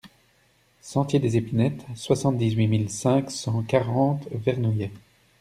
[0.81, 4.91] Sentier des Epinettes, soixante-dix-huit mille cinq cent quarante Vernouillet